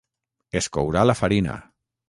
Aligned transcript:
es 0.61 0.69
courà 0.77 1.05
la 1.11 1.17
farina 1.21 1.61